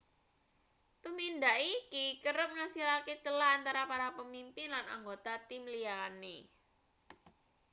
tumindak 1.03 1.57
iki 1.75 2.05
kerep 2.23 2.51
ngasilake 2.57 3.13
celah 3.23 3.49
antarane 3.57 3.89
para 3.91 4.07
pemimpin 4.17 4.67
lan 4.75 4.85
anggota 4.95 5.33
tim 5.47 5.63
liyane 5.73 6.37